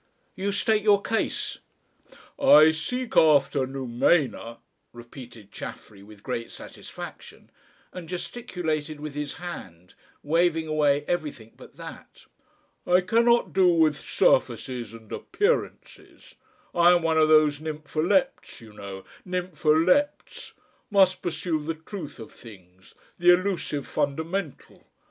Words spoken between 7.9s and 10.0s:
and gesticulated with his hand,